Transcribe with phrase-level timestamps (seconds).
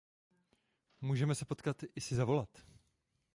[1.01, 2.49] Můžeme se potkat i si zavolat.